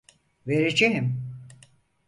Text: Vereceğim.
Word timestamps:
Vereceğim. 0.47 1.17